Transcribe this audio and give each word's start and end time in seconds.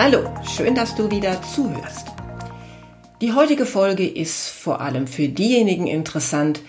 Hallo, 0.00 0.20
schön, 0.48 0.76
dass 0.76 0.94
du 0.94 1.10
wieder 1.10 1.42
zuhörst. 1.42 2.06
Die 3.20 3.32
heutige 3.32 3.66
Folge 3.66 4.06
ist 4.06 4.48
vor 4.48 4.80
allem 4.80 5.08
für 5.08 5.26
diejenigen 5.28 5.88
interessant, 5.88 6.60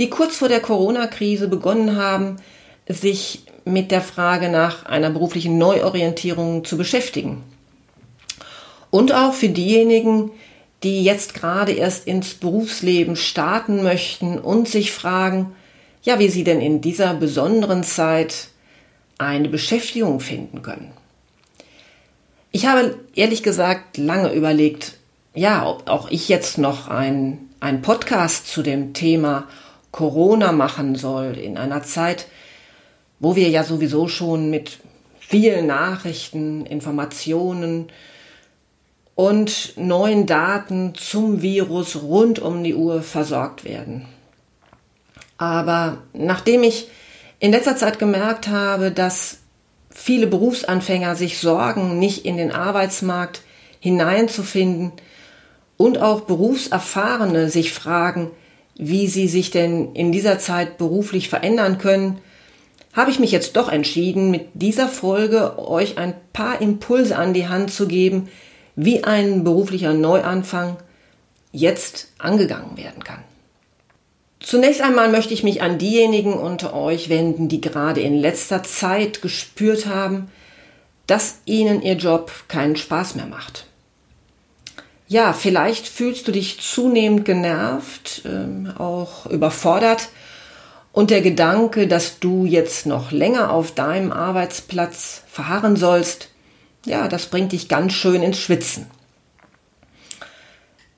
die 0.00 0.10
kurz 0.10 0.38
vor 0.38 0.48
der 0.48 0.58
Corona-Krise 0.58 1.46
begonnen 1.46 1.94
haben, 1.94 2.38
sich 2.88 3.44
mit 3.64 3.92
der 3.92 4.00
Frage 4.00 4.48
nach 4.48 4.84
einer 4.84 5.10
beruflichen 5.10 5.58
Neuorientierung 5.58 6.64
zu 6.64 6.76
beschäftigen. 6.76 7.44
Und 8.90 9.12
auch 9.12 9.32
für 9.32 9.50
diejenigen, 9.50 10.32
die 10.82 11.04
jetzt 11.04 11.34
gerade 11.34 11.70
erst 11.70 12.08
ins 12.08 12.34
Berufsleben 12.34 13.14
starten 13.14 13.84
möchten 13.84 14.40
und 14.40 14.66
sich 14.66 14.90
fragen, 14.90 15.54
ja, 16.02 16.18
wie 16.18 16.30
sie 16.30 16.42
denn 16.42 16.60
in 16.60 16.80
dieser 16.80 17.14
besonderen 17.14 17.84
Zeit 17.84 18.48
eine 19.18 19.48
Beschäftigung 19.48 20.18
finden 20.18 20.62
können. 20.62 20.90
Ich 22.54 22.66
habe 22.66 22.98
ehrlich 23.14 23.42
gesagt 23.42 23.96
lange 23.96 24.32
überlegt, 24.34 24.98
ja, 25.34 25.66
ob 25.66 25.88
auch 25.88 26.10
ich 26.10 26.28
jetzt 26.28 26.58
noch 26.58 26.86
ein, 26.86 27.48
ein 27.60 27.80
Podcast 27.80 28.46
zu 28.46 28.62
dem 28.62 28.92
Thema 28.92 29.48
Corona 29.90 30.52
machen 30.52 30.94
soll 30.94 31.38
in 31.38 31.56
einer 31.56 31.82
Zeit, 31.82 32.26
wo 33.20 33.36
wir 33.36 33.48
ja 33.48 33.64
sowieso 33.64 34.06
schon 34.06 34.50
mit 34.50 34.78
vielen 35.18 35.66
Nachrichten, 35.66 36.66
Informationen 36.66 37.88
und 39.14 39.72
neuen 39.76 40.26
Daten 40.26 40.94
zum 40.94 41.40
Virus 41.40 42.02
rund 42.02 42.38
um 42.38 42.62
die 42.62 42.74
Uhr 42.74 43.02
versorgt 43.02 43.64
werden. 43.64 44.04
Aber 45.38 46.02
nachdem 46.12 46.64
ich 46.64 46.88
in 47.38 47.52
letzter 47.52 47.76
Zeit 47.76 47.98
gemerkt 47.98 48.48
habe, 48.48 48.90
dass 48.90 49.38
viele 49.94 50.26
Berufsanfänger 50.26 51.16
sich 51.16 51.38
sorgen, 51.38 51.98
nicht 51.98 52.24
in 52.24 52.36
den 52.36 52.52
Arbeitsmarkt 52.52 53.42
hineinzufinden 53.80 54.92
und 55.76 55.98
auch 55.98 56.22
Berufserfahrene 56.22 57.48
sich 57.50 57.72
fragen, 57.72 58.30
wie 58.76 59.06
sie 59.06 59.28
sich 59.28 59.50
denn 59.50 59.94
in 59.94 60.12
dieser 60.12 60.38
Zeit 60.38 60.78
beruflich 60.78 61.28
verändern 61.28 61.78
können, 61.78 62.18
habe 62.92 63.10
ich 63.10 63.18
mich 63.18 63.32
jetzt 63.32 63.56
doch 63.56 63.70
entschieden, 63.70 64.30
mit 64.30 64.48
dieser 64.54 64.88
Folge 64.88 65.58
euch 65.58 65.98
ein 65.98 66.14
paar 66.32 66.60
Impulse 66.60 67.16
an 67.16 67.32
die 67.32 67.48
Hand 67.48 67.72
zu 67.72 67.86
geben, 67.86 68.28
wie 68.76 69.04
ein 69.04 69.44
beruflicher 69.44 69.94
Neuanfang 69.94 70.76
jetzt 71.52 72.08
angegangen 72.18 72.76
werden 72.76 73.02
kann. 73.04 73.24
Zunächst 74.42 74.80
einmal 74.80 75.08
möchte 75.08 75.34
ich 75.34 75.44
mich 75.44 75.62
an 75.62 75.78
diejenigen 75.78 76.34
unter 76.34 76.74
euch 76.74 77.08
wenden, 77.08 77.48
die 77.48 77.60
gerade 77.60 78.00
in 78.00 78.18
letzter 78.18 78.62
Zeit 78.62 79.22
gespürt 79.22 79.86
haben, 79.86 80.30
dass 81.06 81.36
ihnen 81.44 81.82
ihr 81.82 81.94
Job 81.94 82.32
keinen 82.48 82.76
Spaß 82.76 83.14
mehr 83.14 83.26
macht. 83.26 83.66
Ja, 85.06 85.32
vielleicht 85.32 85.86
fühlst 85.86 86.26
du 86.26 86.32
dich 86.32 86.60
zunehmend 86.60 87.24
genervt, 87.24 88.22
äh, 88.24 88.78
auch 88.78 89.26
überfordert 89.26 90.08
und 90.92 91.10
der 91.10 91.20
Gedanke, 91.20 91.86
dass 91.86 92.18
du 92.18 92.44
jetzt 92.44 92.86
noch 92.86 93.12
länger 93.12 93.50
auf 93.50 93.72
deinem 93.72 94.10
Arbeitsplatz 94.10 95.22
verharren 95.26 95.76
sollst, 95.76 96.28
ja, 96.84 97.08
das 97.08 97.26
bringt 97.26 97.52
dich 97.52 97.68
ganz 97.68 97.92
schön 97.92 98.22
ins 98.22 98.38
Schwitzen. 98.38 98.86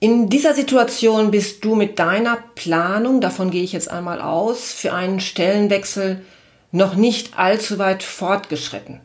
In 0.00 0.28
dieser 0.28 0.54
Situation 0.54 1.30
bist 1.30 1.64
du 1.64 1.74
mit 1.74 1.98
deiner 1.98 2.38
Planung, 2.54 3.20
davon 3.20 3.50
gehe 3.50 3.62
ich 3.62 3.72
jetzt 3.72 3.90
einmal 3.90 4.20
aus, 4.20 4.72
für 4.72 4.92
einen 4.92 5.20
Stellenwechsel 5.20 6.22
noch 6.72 6.94
nicht 6.94 7.38
allzu 7.38 7.78
weit 7.78 8.02
fortgeschritten. 8.02 9.00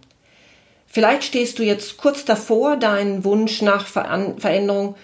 Vielleicht 0.87 1.23
stehst 1.23 1.59
du 1.59 1.63
jetzt 1.63 1.97
kurz 1.97 2.25
davor, 2.25 2.75
deinen 2.75 3.23
Wunsch 3.23 3.61
nach 3.61 3.85
Veränderung 3.85 4.95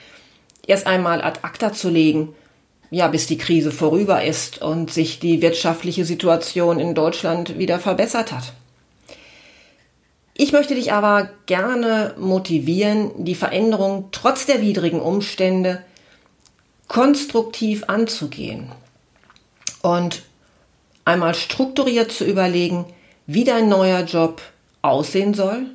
erst 0.66 0.88
einmal 0.88 1.22
ad 1.22 1.42
acta 1.44 1.74
zu 1.74 1.90
legen, 1.90 2.34
ja, 2.90 3.08
bis 3.08 3.28
die 3.28 3.38
Krise 3.38 3.72
vorüber 3.72 4.24
ist 4.24 4.62
und 4.62 4.92
sich 4.92 5.20
die 5.20 5.42
wirtschaftliche 5.42 6.06
Situation 6.06 6.80
in 6.80 6.96
Deutschland 6.96 7.60
wieder 7.60 7.80
verbessert 7.80 8.32
hat. 8.32 8.54
Ich 10.38 10.52
möchte 10.52 10.76
dich 10.76 10.92
aber 10.92 11.30
gerne 11.46 12.14
motivieren, 12.18 13.24
die 13.24 13.36
Veränderung 13.36 14.10
trotz 14.12 14.46
der 14.46 14.62
widrigen 14.62 15.00
Umstände 15.00 15.82
konstruktiv 16.90 17.86
anzugehen 17.88 18.70
und 19.82 20.24
einmal 21.06 21.36
strukturiert 21.36 22.12
zu 22.12 22.26
überlegen, 22.26 22.86
wie 23.28 23.46
dein 23.46 23.70
neuer 23.70 24.02
Job 24.02 24.42
aussehen 24.82 25.34
soll 25.34 25.68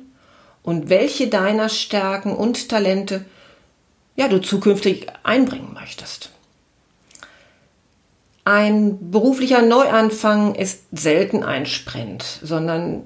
und 0.61 0.89
welche 0.89 1.27
deiner 1.27 1.67
Stärken 1.67 2.35
und 2.35 2.69
Talente 2.69 3.25
ja, 4.15 4.27
du 4.27 4.39
zukünftig 4.39 5.07
einbringen 5.23 5.73
möchtest. 5.73 6.29
Ein 8.43 9.11
beruflicher 9.11 9.63
Neuanfang 9.63 10.53
ist 10.53 10.83
selten 10.91 11.43
ein 11.43 11.65
Sprint, 11.65 12.23
sondern 12.43 13.03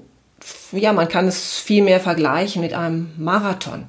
ja, 0.72 0.92
man 0.92 1.08
kann 1.08 1.26
es 1.26 1.58
vielmehr 1.58 2.00
vergleichen 2.00 2.62
mit 2.62 2.74
einem 2.74 3.12
Marathon. 3.16 3.86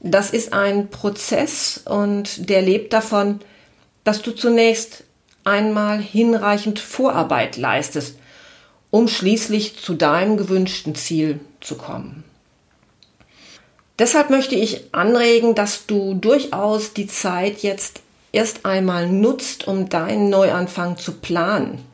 Das 0.00 0.30
ist 0.30 0.52
ein 0.52 0.90
Prozess 0.90 1.82
und 1.84 2.48
der 2.48 2.62
lebt 2.62 2.92
davon, 2.92 3.40
dass 4.04 4.22
du 4.22 4.32
zunächst 4.32 5.04
einmal 5.44 6.00
hinreichend 6.00 6.78
Vorarbeit 6.78 7.56
leistest, 7.56 8.16
um 8.90 9.08
schließlich 9.08 9.76
zu 9.76 9.94
deinem 9.94 10.36
gewünschten 10.36 10.94
Ziel 10.94 11.40
zu 11.60 11.76
kommen. 11.76 12.24
Deshalb 13.98 14.30
möchte 14.30 14.54
ich 14.54 14.94
anregen, 14.94 15.54
dass 15.56 15.86
du 15.86 16.14
durchaus 16.14 16.94
die 16.94 17.08
Zeit 17.08 17.62
jetzt 17.62 18.00
erst 18.30 18.64
einmal 18.64 19.08
nutzt, 19.08 19.66
um 19.66 19.88
deinen 19.88 20.30
Neuanfang 20.30 20.96
zu 20.96 21.12
planen 21.12 21.84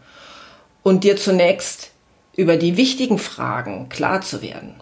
und 0.83 1.05
dir 1.05 1.17
zunächst 1.17 1.94
über 2.37 2.57
die 2.57 2.77
wichtigen 2.77 3.19
Fragen 3.19 3.89
klar 3.89 4.21
zu 4.21 4.43
werden. 4.43 4.75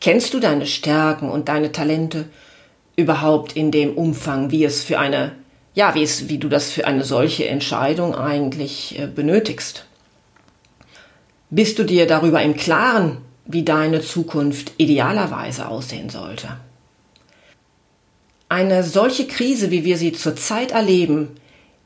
Kennst 0.00 0.34
du 0.34 0.40
deine 0.40 0.66
Stärken 0.66 1.30
und 1.30 1.48
deine 1.48 1.72
Talente 1.72 2.26
überhaupt 2.96 3.54
in 3.54 3.70
dem 3.70 3.96
Umfang, 3.96 4.50
wie 4.50 4.64
es 4.64 4.82
für 4.82 4.98
eine, 4.98 5.32
ja, 5.74 5.94
wie 5.94 6.02
es, 6.02 6.28
wie 6.28 6.38
du 6.38 6.48
das 6.48 6.70
für 6.70 6.86
eine 6.86 7.04
solche 7.04 7.46
Entscheidung 7.46 8.14
eigentlich 8.14 8.98
äh, 8.98 9.06
benötigst? 9.06 9.86
Bist 11.50 11.78
du 11.78 11.84
dir 11.84 12.06
darüber 12.06 12.42
im 12.42 12.56
Klaren, 12.56 13.18
wie 13.44 13.62
deine 13.62 14.00
Zukunft 14.00 14.72
idealerweise 14.78 15.68
aussehen 15.68 16.10
sollte? 16.10 16.56
Eine 18.48 18.84
solche 18.84 19.26
Krise, 19.26 19.70
wie 19.70 19.84
wir 19.84 19.96
sie 19.96 20.12
zurzeit 20.12 20.72
erleben, 20.72 21.36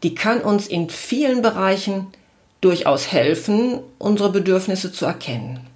die 0.03 0.15
kann 0.15 0.41
uns 0.41 0.67
in 0.67 0.89
vielen 0.91 1.43
Bereichen 1.43 2.09
durchaus 2.61 3.11
helfen, 3.11 3.81
unsere 3.99 4.31
Bedürfnisse 4.31 4.93
zu 4.93 5.07
erkennen. 5.07 5.67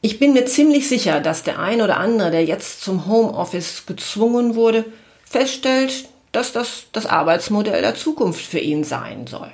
Ich 0.00 0.18
bin 0.18 0.32
mir 0.32 0.46
ziemlich 0.46 0.88
sicher, 0.88 1.20
dass 1.20 1.44
der 1.44 1.60
ein 1.60 1.80
oder 1.80 1.98
andere, 1.98 2.32
der 2.32 2.44
jetzt 2.44 2.82
zum 2.82 3.06
Homeoffice 3.06 3.86
gezwungen 3.86 4.56
wurde, 4.56 4.84
feststellt, 5.24 6.08
dass 6.32 6.52
das 6.52 6.84
das 6.92 7.06
Arbeitsmodell 7.06 7.82
der 7.82 7.94
Zukunft 7.94 8.44
für 8.44 8.58
ihn 8.58 8.82
sein 8.82 9.26
soll. 9.26 9.52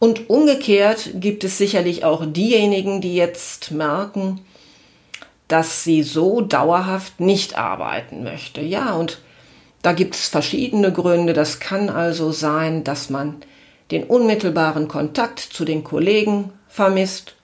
Und 0.00 0.30
umgekehrt 0.30 1.10
gibt 1.14 1.44
es 1.44 1.58
sicherlich 1.58 2.04
auch 2.04 2.24
diejenigen, 2.26 3.00
die 3.00 3.14
jetzt 3.14 3.70
merken, 3.70 4.40
dass 5.46 5.84
sie 5.84 6.02
so 6.02 6.40
dauerhaft 6.40 7.20
nicht 7.20 7.56
arbeiten 7.56 8.24
möchte. 8.24 8.62
Ja, 8.62 8.94
und 8.94 9.20
da 9.82 9.92
gibt 9.92 10.14
es 10.14 10.28
verschiedene 10.28 10.92
Gründe. 10.92 11.34
Das 11.34 11.60
kann 11.60 11.90
also 11.90 12.32
sein, 12.32 12.82
dass 12.82 13.10
man 13.10 13.42
den 13.90 14.04
unmittelbaren 14.04 14.88
Kontakt 14.88 15.40
zu 15.40 15.64
den 15.64 15.84
Kollegen 15.84 16.52
vermisst 16.68 17.34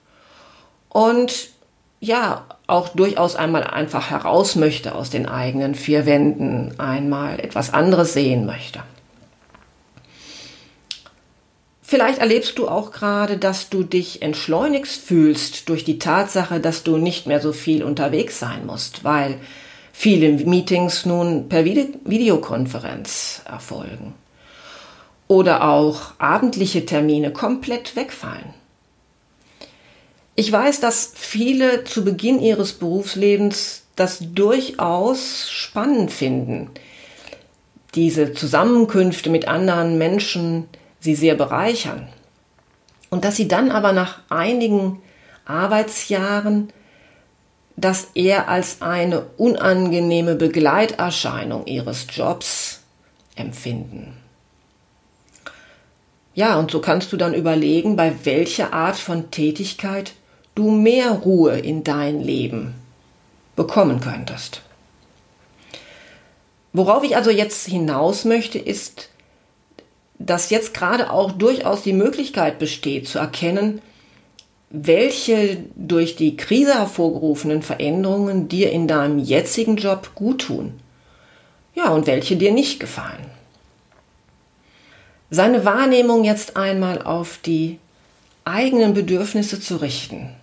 und 0.89 1.49
ja, 1.99 2.45
auch 2.67 2.89
durchaus 2.89 3.35
einmal 3.35 3.63
einfach 3.63 4.09
heraus 4.09 4.55
möchte 4.55 4.93
aus 4.93 5.09
den 5.09 5.25
eigenen 5.25 5.73
vier 5.73 6.05
Wänden, 6.05 6.79
einmal 6.79 7.39
etwas 7.39 7.73
anderes 7.73 8.13
sehen 8.13 8.45
möchte. 8.45 8.83
Vielleicht 11.81 12.19
erlebst 12.19 12.59
du 12.59 12.67
auch 12.67 12.91
gerade, 12.91 13.37
dass 13.37 13.69
du 13.69 13.81
dich 13.81 14.21
entschleunigt 14.21 14.87
fühlst 14.87 15.69
durch 15.69 15.85
die 15.85 15.99
Tatsache, 15.99 16.59
dass 16.59 16.83
du 16.83 16.97
nicht 16.97 17.27
mehr 17.27 17.39
so 17.39 17.53
viel 17.53 17.81
unterwegs 17.81 18.39
sein 18.39 18.65
musst, 18.65 19.05
weil 19.05 19.35
viele 19.93 20.33
Meetings 20.33 21.05
nun 21.05 21.47
per 21.47 21.63
Videokonferenz 21.63 23.41
erfolgen. 23.45 24.13
Oder 25.27 25.67
auch 25.67 26.13
abendliche 26.19 26.85
Termine 26.85 27.31
komplett 27.31 27.95
wegfallen. 27.95 28.53
Ich 30.35 30.51
weiß, 30.51 30.79
dass 30.79 31.13
viele 31.15 31.83
zu 31.83 32.05
Beginn 32.05 32.39
ihres 32.39 32.73
Berufslebens 32.73 33.83
das 33.95 34.19
durchaus 34.21 35.49
spannend 35.49 36.11
finden. 36.11 36.69
Diese 37.95 38.33
Zusammenkünfte 38.33 39.29
mit 39.29 39.47
anderen 39.47 39.97
Menschen 39.97 40.67
sie 40.99 41.15
sehr 41.15 41.35
bereichern. 41.35 42.07
Und 43.09 43.25
dass 43.25 43.35
sie 43.35 43.47
dann 43.47 43.71
aber 43.71 43.93
nach 43.93 44.19
einigen 44.29 45.01
Arbeitsjahren 45.45 46.71
das 47.75 48.09
eher 48.13 48.49
als 48.49 48.81
eine 48.81 49.21
unangenehme 49.37 50.35
Begleiterscheinung 50.35 51.65
ihres 51.65 52.05
Jobs 52.11 52.81
empfinden. 53.35 54.17
Ja, 56.37 56.59
und 56.59 56.69
so 56.69 56.81
kannst 56.81 57.11
du 57.11 57.17
dann 57.17 57.33
überlegen, 57.33 57.95
bei 57.95 58.13
welcher 58.23 58.71
Art 58.71 58.95
von 58.95 59.31
Tätigkeit 59.31 60.13
du 60.53 60.69
mehr 60.69 61.09
Ruhe 61.09 61.57
in 61.57 61.83
dein 61.83 62.21
Leben 62.21 62.75
bekommen 63.55 63.99
könntest. 64.01 64.61
Worauf 66.73 67.03
ich 67.03 67.15
also 67.15 67.31
jetzt 67.31 67.65
hinaus 67.67 68.23
möchte, 68.23 68.59
ist, 68.59 69.09
dass 70.19 70.51
jetzt 70.51 70.75
gerade 70.75 71.09
auch 71.09 71.31
durchaus 71.31 71.81
die 71.81 71.93
Möglichkeit 71.93 72.59
besteht 72.59 73.07
zu 73.07 73.17
erkennen, 73.17 73.81
welche 74.69 75.57
durch 75.75 76.17
die 76.17 76.37
Krise 76.37 76.75
hervorgerufenen 76.75 77.63
Veränderungen 77.63 78.47
dir 78.47 78.71
in 78.71 78.87
deinem 78.87 79.17
jetzigen 79.17 79.77
Job 79.77 80.11
gut 80.13 80.41
tun. 80.41 80.79
Ja, 81.73 81.89
und 81.89 82.05
welche 82.05 82.35
dir 82.35 82.51
nicht 82.51 82.79
gefallen. 82.79 83.36
Seine 85.29 85.65
Wahrnehmung 85.65 86.23
jetzt 86.23 86.55
einmal 86.57 87.01
auf 87.01 87.39
die 87.45 87.79
eigenen 88.45 88.93
Bedürfnisse 88.93 89.59
zu 89.59 89.77
richten 89.77 90.35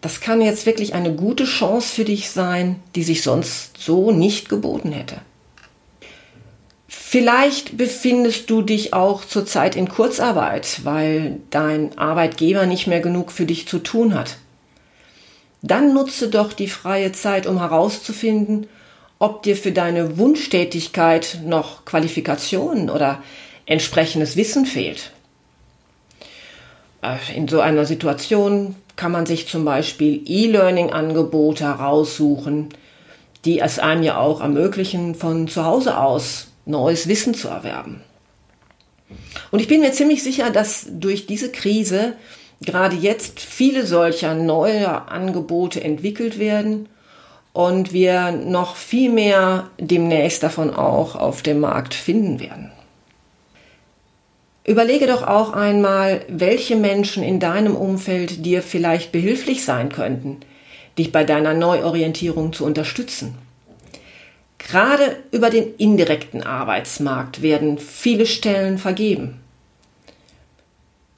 das 0.00 0.20
kann 0.20 0.40
jetzt 0.40 0.66
wirklich 0.66 0.94
eine 0.94 1.14
gute 1.14 1.44
Chance 1.44 1.94
für 1.94 2.04
dich 2.04 2.30
sein, 2.30 2.82
die 2.94 3.02
sich 3.02 3.22
sonst 3.22 3.76
so 3.78 4.12
nicht 4.12 4.48
geboten 4.48 4.92
hätte. 4.92 5.20
Vielleicht 6.88 7.76
befindest 7.76 8.48
du 8.50 8.62
dich 8.62 8.94
auch 8.94 9.24
zurzeit 9.24 9.76
in 9.76 9.88
Kurzarbeit, 9.88 10.80
weil 10.84 11.40
dein 11.50 11.98
Arbeitgeber 11.98 12.66
nicht 12.66 12.86
mehr 12.86 13.00
genug 13.00 13.32
für 13.32 13.46
dich 13.46 13.68
zu 13.68 13.78
tun 13.80 14.14
hat. 14.14 14.38
Dann 15.60 15.92
nutze 15.92 16.28
doch 16.28 16.52
die 16.52 16.68
freie 16.68 17.12
Zeit, 17.12 17.46
um 17.46 17.58
herauszufinden, 17.58 18.68
ob 19.18 19.42
dir 19.42 19.56
für 19.56 19.72
deine 19.72 20.16
Wunschtätigkeit 20.16 21.40
noch 21.44 21.84
Qualifikationen 21.84 22.88
oder 22.88 23.22
entsprechendes 23.70 24.36
Wissen 24.36 24.66
fehlt. 24.66 25.12
Äh, 27.02 27.16
in 27.34 27.46
so 27.46 27.60
einer 27.60 27.86
Situation 27.86 28.74
kann 28.96 29.12
man 29.12 29.26
sich 29.26 29.46
zum 29.46 29.64
Beispiel 29.64 30.22
E-Learning-Angebote 30.26 31.64
heraussuchen, 31.64 32.70
die 33.44 33.60
es 33.60 33.78
einem 33.78 34.02
ja 34.02 34.18
auch 34.18 34.40
ermöglichen, 34.40 35.14
von 35.14 35.46
zu 35.48 35.64
Hause 35.64 35.96
aus 35.96 36.48
neues 36.66 37.06
Wissen 37.06 37.32
zu 37.32 37.48
erwerben. 37.48 38.02
Und 39.52 39.60
ich 39.60 39.68
bin 39.68 39.80
mir 39.80 39.92
ziemlich 39.92 40.22
sicher, 40.22 40.50
dass 40.50 40.86
durch 40.90 41.26
diese 41.26 41.50
Krise 41.50 42.14
gerade 42.60 42.96
jetzt 42.96 43.38
viele 43.38 43.86
solcher 43.86 44.34
neuer 44.34 45.06
Angebote 45.08 45.82
entwickelt 45.82 46.38
werden 46.38 46.88
und 47.52 47.92
wir 47.92 48.32
noch 48.32 48.76
viel 48.76 49.10
mehr 49.10 49.70
demnächst 49.78 50.42
davon 50.42 50.74
auch 50.74 51.14
auf 51.14 51.42
dem 51.42 51.60
Markt 51.60 51.94
finden 51.94 52.40
werden. 52.40 52.72
Überlege 54.70 55.08
doch 55.08 55.26
auch 55.26 55.52
einmal, 55.52 56.24
welche 56.28 56.76
Menschen 56.76 57.24
in 57.24 57.40
deinem 57.40 57.74
Umfeld 57.74 58.46
dir 58.46 58.62
vielleicht 58.62 59.10
behilflich 59.10 59.64
sein 59.64 59.88
könnten, 59.90 60.36
dich 60.96 61.10
bei 61.10 61.24
deiner 61.24 61.54
Neuorientierung 61.54 62.52
zu 62.52 62.64
unterstützen. 62.64 63.34
Gerade 64.58 65.16
über 65.32 65.50
den 65.50 65.74
indirekten 65.74 66.44
Arbeitsmarkt 66.44 67.42
werden 67.42 67.78
viele 67.78 68.26
Stellen 68.26 68.78
vergeben. 68.78 69.40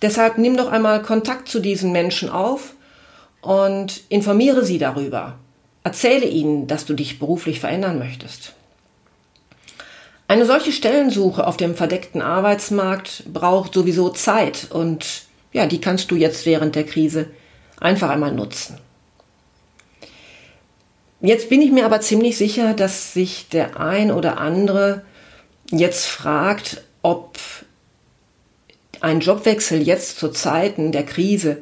Deshalb 0.01 0.39
nimm 0.39 0.57
doch 0.57 0.73
einmal 0.73 1.03
Kontakt 1.03 1.47
zu 1.47 1.61
diesen 1.61 1.93
Menschen 1.93 2.31
auf 2.31 2.73
und 3.43 4.01
informiere 4.09 4.65
sie 4.65 4.79
darüber. 4.79 5.35
Erzähle 5.85 6.25
ihnen, 6.25 6.69
dass 6.69 6.87
du 6.87 6.95
dich 6.95 7.19
beruflich 7.19 7.61
verändern 7.61 7.99
möchtest. 7.99 8.55
Eine 10.32 10.46
solche 10.46 10.73
Stellensuche 10.73 11.46
auf 11.46 11.58
dem 11.58 11.75
verdeckten 11.75 12.23
Arbeitsmarkt 12.23 13.25
braucht 13.31 13.75
sowieso 13.75 14.08
Zeit 14.08 14.69
und 14.70 15.25
ja, 15.52 15.67
die 15.67 15.79
kannst 15.79 16.11
du 16.11 16.17
jetzt 16.17 16.46
während 16.46 16.75
der 16.75 16.87
Krise 16.87 17.26
einfach 17.79 18.08
einmal 18.08 18.32
nutzen. 18.32 18.79
Jetzt 21.20 21.50
bin 21.50 21.61
ich 21.61 21.70
mir 21.70 21.84
aber 21.84 22.00
ziemlich 22.00 22.38
sicher, 22.38 22.73
dass 22.73 23.12
sich 23.12 23.50
der 23.50 23.79
ein 23.79 24.11
oder 24.11 24.38
andere 24.38 25.02
jetzt 25.70 26.06
fragt, 26.06 26.82
ob 27.02 27.38
ein 29.02 29.20
Jobwechsel 29.20 29.82
jetzt 29.82 30.19
zu 30.19 30.31
Zeiten 30.31 30.93
der 30.93 31.05
Krise 31.05 31.58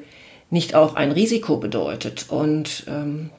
nicht 0.48 0.76
auch 0.76 0.94
ein 0.94 1.10
Risiko 1.10 1.56
bedeutet. 1.56 2.26
Und 2.28 2.84
ähm, 2.86 3.30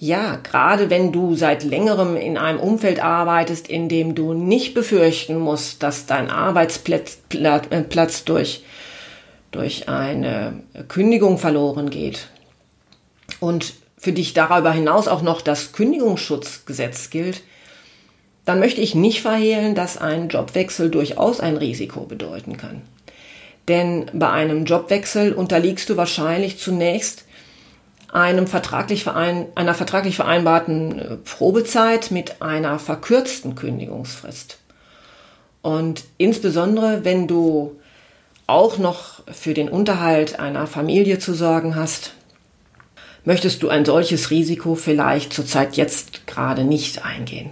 ja, 0.00 0.36
gerade 0.36 0.90
wenn 0.90 1.10
du 1.10 1.34
seit 1.34 1.64
längerem 1.64 2.16
in 2.16 2.38
einem 2.38 2.60
Umfeld 2.60 3.02
arbeitest, 3.02 3.68
in 3.68 3.88
dem 3.88 4.14
du 4.14 4.32
nicht 4.32 4.72
befürchten 4.72 5.38
musst, 5.38 5.82
dass 5.82 6.06
dein 6.06 6.30
Arbeitsplatz 6.30 7.18
äh, 7.32 8.24
durch, 8.24 8.62
durch 9.50 9.88
eine 9.88 10.62
Kündigung 10.86 11.38
verloren 11.38 11.90
geht 11.90 12.28
und 13.40 13.74
für 13.96 14.12
dich 14.12 14.34
darüber 14.34 14.70
hinaus 14.70 15.08
auch 15.08 15.22
noch 15.22 15.40
das 15.40 15.72
Kündigungsschutzgesetz 15.72 17.10
gilt, 17.10 17.42
dann 18.44 18.60
möchte 18.60 18.80
ich 18.80 18.94
nicht 18.94 19.20
verhehlen, 19.20 19.74
dass 19.74 19.98
ein 19.98 20.28
Jobwechsel 20.28 20.90
durchaus 20.90 21.40
ein 21.40 21.56
Risiko 21.56 22.02
bedeuten 22.02 22.56
kann. 22.56 22.82
Denn 23.66 24.08
bei 24.14 24.30
einem 24.30 24.64
Jobwechsel 24.64 25.32
unterliegst 25.32 25.90
du 25.90 25.96
wahrscheinlich 25.96 26.58
zunächst 26.58 27.24
einem 28.18 28.46
vertraglich 28.46 29.04
verein, 29.04 29.46
einer 29.54 29.74
vertraglich 29.74 30.16
vereinbarten 30.16 30.98
äh, 30.98 31.16
Probezeit 31.16 32.10
mit 32.10 32.42
einer 32.42 32.78
verkürzten 32.78 33.54
Kündigungsfrist. 33.54 34.58
Und 35.62 36.04
insbesondere, 36.18 37.04
wenn 37.04 37.28
du 37.28 37.78
auch 38.46 38.78
noch 38.78 39.22
für 39.30 39.54
den 39.54 39.68
Unterhalt 39.68 40.40
einer 40.40 40.66
Familie 40.66 41.18
zu 41.18 41.34
sorgen 41.34 41.76
hast, 41.76 42.12
möchtest 43.24 43.62
du 43.62 43.68
ein 43.68 43.84
solches 43.84 44.30
Risiko 44.30 44.74
vielleicht 44.74 45.32
zurzeit 45.32 45.76
jetzt 45.76 46.26
gerade 46.26 46.64
nicht 46.64 47.04
eingehen. 47.04 47.50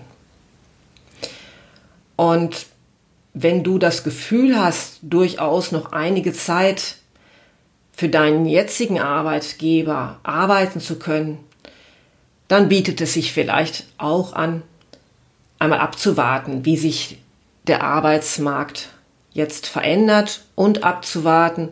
Und 2.17 2.67
wenn 3.35 3.63
du 3.63 3.79
das 3.79 4.03
Gefühl 4.03 4.59
hast, 4.59 4.99
durchaus 5.03 5.71
noch 5.71 5.93
einige 5.93 6.33
Zeit 6.33 6.97
für 7.97 8.11
deinen 8.11 8.45
jetzigen 8.45 9.01
Arbeitgeber 9.01 10.21
arbeiten 10.23 10.81
zu 10.81 10.99
können, 10.99 11.39
dann 12.47 12.69
bietet 12.69 13.01
es 13.01 13.15
sich 13.15 13.33
vielleicht 13.33 13.87
auch 13.97 14.35
an, 14.35 14.63
einmal 15.59 15.81
abzuwarten, 15.81 16.65
wie 16.67 16.77
sich 16.77 17.19
der 17.67 17.83
Arbeitsmarkt 17.83 18.91
jetzt 19.33 19.67
verändert 19.67 20.43
und 20.55 20.85
abzuwarten, 20.85 21.71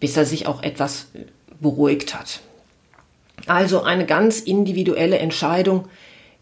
bis 0.00 0.16
er 0.16 0.24
sich 0.24 0.46
auch 0.46 0.62
etwas 0.62 1.08
beruhigt 1.60 2.14
hat. 2.14 2.40
Also 3.46 3.82
eine 3.82 4.06
ganz 4.06 4.40
individuelle 4.40 5.18
Entscheidung, 5.18 5.88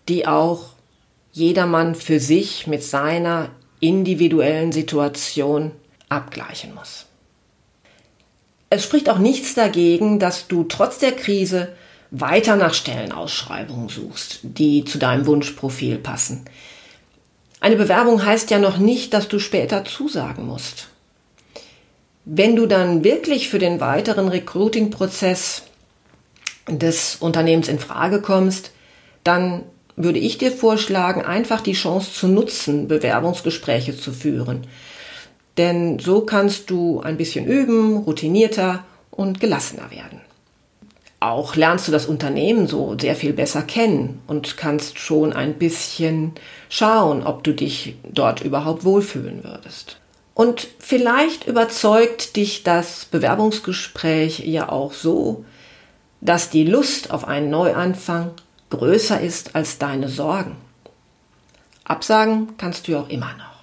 die 0.08 0.26
auch 0.26 0.70
jedermann 1.32 1.96
für 1.96 2.20
sich 2.20 2.68
mit 2.68 2.84
seiner 2.84 3.50
individuellen 3.80 4.72
Situation 4.72 5.72
abgleichen 6.08 6.74
muss. 6.74 7.07
Es 8.70 8.84
spricht 8.84 9.08
auch 9.08 9.18
nichts 9.18 9.54
dagegen, 9.54 10.18
dass 10.18 10.46
du 10.46 10.64
trotz 10.64 10.98
der 10.98 11.12
Krise 11.12 11.68
weiter 12.10 12.56
nach 12.56 12.74
Stellenausschreibungen 12.74 13.88
suchst, 13.88 14.40
die 14.42 14.84
zu 14.84 14.98
deinem 14.98 15.26
Wunschprofil 15.26 15.98
passen. 15.98 16.44
Eine 17.60 17.76
Bewerbung 17.76 18.24
heißt 18.24 18.50
ja 18.50 18.58
noch 18.58 18.78
nicht, 18.78 19.14
dass 19.14 19.28
du 19.28 19.38
später 19.38 19.84
zusagen 19.84 20.46
musst. 20.46 20.88
Wenn 22.24 22.56
du 22.56 22.66
dann 22.66 23.04
wirklich 23.04 23.48
für 23.48 23.58
den 23.58 23.80
weiteren 23.80 24.28
Recruiting-Prozess 24.28 25.62
des 26.68 27.16
Unternehmens 27.16 27.68
in 27.68 27.78
Frage 27.78 28.20
kommst, 28.20 28.72
dann 29.24 29.62
würde 29.96 30.18
ich 30.18 30.38
dir 30.38 30.52
vorschlagen, 30.52 31.22
einfach 31.22 31.62
die 31.62 31.72
Chance 31.72 32.12
zu 32.12 32.28
nutzen, 32.28 32.86
Bewerbungsgespräche 32.86 33.96
zu 33.96 34.12
führen 34.12 34.66
denn 35.58 35.98
so 35.98 36.22
kannst 36.22 36.70
du 36.70 37.00
ein 37.00 37.16
bisschen 37.16 37.46
üben, 37.46 37.98
routinierter 37.98 38.84
und 39.10 39.40
gelassener 39.40 39.90
werden. 39.90 40.20
Auch 41.20 41.56
lernst 41.56 41.88
du 41.88 41.92
das 41.92 42.06
Unternehmen 42.06 42.68
so 42.68 42.96
sehr 42.98 43.16
viel 43.16 43.32
besser 43.32 43.62
kennen 43.62 44.20
und 44.28 44.56
kannst 44.56 45.00
schon 45.00 45.32
ein 45.32 45.54
bisschen 45.54 46.32
schauen, 46.68 47.24
ob 47.24 47.42
du 47.42 47.52
dich 47.52 47.96
dort 48.08 48.40
überhaupt 48.40 48.84
wohlfühlen 48.84 49.42
würdest. 49.42 49.98
Und 50.34 50.68
vielleicht 50.78 51.48
überzeugt 51.48 52.36
dich 52.36 52.62
das 52.62 53.06
Bewerbungsgespräch 53.06 54.38
ja 54.46 54.68
auch 54.68 54.92
so, 54.92 55.44
dass 56.20 56.50
die 56.50 56.64
Lust 56.64 57.10
auf 57.10 57.26
einen 57.26 57.50
Neuanfang 57.50 58.30
größer 58.70 59.20
ist 59.20 59.56
als 59.56 59.78
deine 59.78 60.08
Sorgen. 60.08 60.56
Absagen 61.82 62.56
kannst 62.58 62.86
du 62.86 62.96
auch 62.96 63.08
immer 63.08 63.34
noch. 63.34 63.57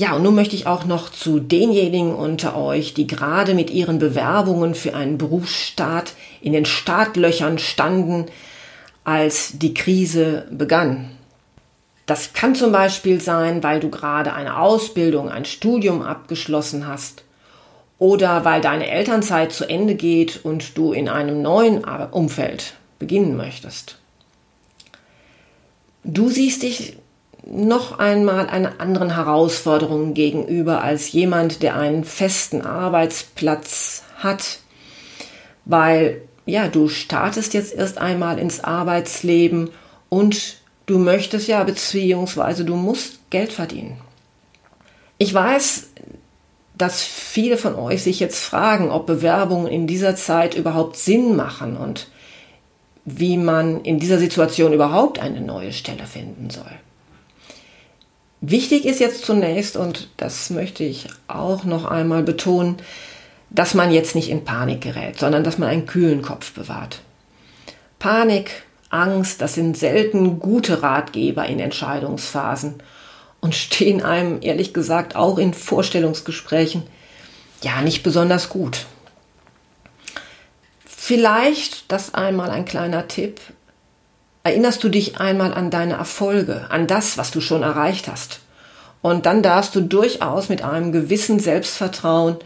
Ja, 0.00 0.14
und 0.14 0.22
nun 0.22 0.34
möchte 0.34 0.56
ich 0.56 0.66
auch 0.66 0.86
noch 0.86 1.10
zu 1.10 1.40
denjenigen 1.40 2.14
unter 2.14 2.56
euch, 2.56 2.94
die 2.94 3.06
gerade 3.06 3.52
mit 3.52 3.68
ihren 3.68 3.98
Bewerbungen 3.98 4.74
für 4.74 4.94
einen 4.94 5.18
Berufsstart 5.18 6.14
in 6.40 6.54
den 6.54 6.64
Startlöchern 6.64 7.58
standen, 7.58 8.24
als 9.04 9.58
die 9.58 9.74
Krise 9.74 10.46
begann. 10.50 11.10
Das 12.06 12.32
kann 12.32 12.54
zum 12.54 12.72
Beispiel 12.72 13.20
sein, 13.20 13.62
weil 13.62 13.78
du 13.78 13.90
gerade 13.90 14.32
eine 14.32 14.56
Ausbildung, 14.56 15.28
ein 15.28 15.44
Studium 15.44 16.00
abgeschlossen 16.00 16.86
hast 16.86 17.22
oder 17.98 18.46
weil 18.46 18.62
deine 18.62 18.88
Elternzeit 18.88 19.52
zu 19.52 19.68
Ende 19.68 19.96
geht 19.96 20.46
und 20.46 20.78
du 20.78 20.94
in 20.94 21.10
einem 21.10 21.42
neuen 21.42 21.84
Umfeld 21.84 22.72
beginnen 22.98 23.36
möchtest. 23.36 23.98
Du 26.04 26.30
siehst 26.30 26.62
dich 26.62 26.96
noch 27.46 27.98
einmal 27.98 28.48
einer 28.48 28.80
anderen 28.80 29.14
Herausforderung 29.14 30.14
gegenüber 30.14 30.82
als 30.82 31.12
jemand, 31.12 31.62
der 31.62 31.76
einen 31.76 32.04
festen 32.04 32.62
Arbeitsplatz 32.62 34.02
hat, 34.18 34.58
weil 35.64 36.22
ja, 36.46 36.68
du 36.68 36.88
startest 36.88 37.54
jetzt 37.54 37.74
erst 37.74 37.98
einmal 37.98 38.38
ins 38.38 38.62
Arbeitsleben 38.62 39.70
und 40.08 40.56
du 40.86 40.98
möchtest 40.98 41.48
ja, 41.48 41.62
beziehungsweise 41.64 42.64
du 42.64 42.76
musst 42.76 43.30
Geld 43.30 43.52
verdienen. 43.52 43.98
Ich 45.18 45.32
weiß, 45.32 45.90
dass 46.76 47.02
viele 47.02 47.56
von 47.56 47.74
euch 47.74 48.02
sich 48.02 48.20
jetzt 48.20 48.42
fragen, 48.42 48.90
ob 48.90 49.06
Bewerbungen 49.06 49.66
in 49.66 49.86
dieser 49.86 50.16
Zeit 50.16 50.54
überhaupt 50.54 50.96
Sinn 50.96 51.36
machen 51.36 51.76
und 51.76 52.08
wie 53.04 53.36
man 53.36 53.82
in 53.82 53.98
dieser 53.98 54.18
Situation 54.18 54.72
überhaupt 54.72 55.18
eine 55.18 55.40
neue 55.40 55.72
Stelle 55.72 56.06
finden 56.06 56.50
soll. 56.50 56.70
Wichtig 58.40 58.86
ist 58.86 59.00
jetzt 59.00 59.24
zunächst, 59.24 59.76
und 59.76 60.08
das 60.16 60.50
möchte 60.50 60.82
ich 60.82 61.08
auch 61.28 61.64
noch 61.64 61.84
einmal 61.84 62.22
betonen, 62.22 62.78
dass 63.50 63.74
man 63.74 63.92
jetzt 63.92 64.14
nicht 64.14 64.30
in 64.30 64.44
Panik 64.44 64.80
gerät, 64.80 65.18
sondern 65.18 65.44
dass 65.44 65.58
man 65.58 65.68
einen 65.68 65.86
kühlen 65.86 66.22
Kopf 66.22 66.52
bewahrt. 66.52 67.00
Panik, 67.98 68.62
Angst, 68.88 69.42
das 69.42 69.54
sind 69.54 69.76
selten 69.76 70.40
gute 70.40 70.82
Ratgeber 70.82 71.46
in 71.46 71.60
Entscheidungsphasen 71.60 72.82
und 73.40 73.54
stehen 73.54 74.02
einem 74.02 74.38
ehrlich 74.40 74.72
gesagt 74.72 75.16
auch 75.16 75.38
in 75.38 75.52
Vorstellungsgesprächen 75.52 76.84
ja 77.62 77.82
nicht 77.82 78.02
besonders 78.02 78.48
gut. 78.48 78.86
Vielleicht 80.86 81.90
das 81.90 82.14
einmal 82.14 82.50
ein 82.50 82.64
kleiner 82.64 83.08
Tipp, 83.08 83.40
erinnerst 84.42 84.82
du 84.82 84.88
dich 84.88 85.20
einmal 85.20 85.52
an 85.52 85.70
deine 85.70 85.94
Erfolge, 85.94 86.66
an 86.70 86.86
das, 86.86 87.18
was 87.18 87.30
du 87.30 87.40
schon 87.40 87.62
erreicht 87.62 88.08
hast. 88.08 88.40
Und 89.02 89.26
dann 89.26 89.42
darfst 89.42 89.74
du 89.74 89.80
durchaus 89.80 90.48
mit 90.48 90.62
einem 90.62 90.92
gewissen 90.92 91.40
Selbstvertrauen 91.40 92.36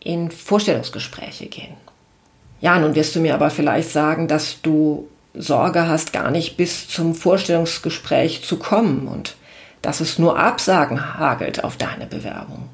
in 0.00 0.30
Vorstellungsgespräche 0.30 1.46
gehen. 1.46 1.76
Ja, 2.60 2.78
nun 2.78 2.94
wirst 2.94 3.14
du 3.14 3.20
mir 3.20 3.34
aber 3.34 3.50
vielleicht 3.50 3.90
sagen, 3.90 4.26
dass 4.26 4.60
du 4.62 5.08
Sorge 5.34 5.86
hast, 5.86 6.12
gar 6.12 6.30
nicht 6.30 6.56
bis 6.56 6.88
zum 6.88 7.14
Vorstellungsgespräch 7.14 8.44
zu 8.44 8.56
kommen 8.56 9.06
und 9.06 9.36
dass 9.82 10.00
es 10.00 10.18
nur 10.18 10.38
Absagen 10.38 11.18
hagelt 11.18 11.62
auf 11.62 11.76
deine 11.76 12.06
Bewerbung. 12.06 12.68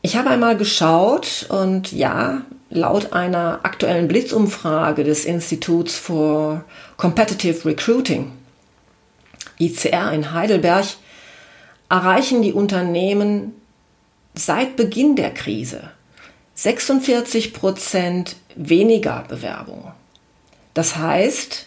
Ich 0.00 0.16
habe 0.16 0.30
einmal 0.30 0.56
geschaut 0.56 1.46
und 1.48 1.92
ja, 1.92 2.42
laut 2.74 3.12
einer 3.12 3.60
aktuellen 3.62 4.08
Blitzumfrage 4.08 5.04
des 5.04 5.24
Instituts 5.24 5.96
for 5.96 6.64
Competitive 6.96 7.64
Recruiting, 7.64 8.32
ICR 9.58 10.12
in 10.12 10.32
Heidelberg, 10.32 10.86
erreichen 11.88 12.42
die 12.42 12.52
Unternehmen 12.52 13.52
seit 14.34 14.76
Beginn 14.76 15.14
der 15.16 15.32
Krise 15.32 15.90
46 16.56 17.52
Prozent 17.52 18.36
weniger 18.56 19.24
Bewerbungen. 19.28 19.92
Das 20.72 20.96
heißt, 20.96 21.66